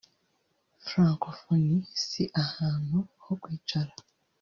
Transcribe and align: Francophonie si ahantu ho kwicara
Francophonie 0.87 1.85
si 2.07 2.23
ahantu 2.43 2.97
ho 3.23 3.31
kwicara 3.41 3.91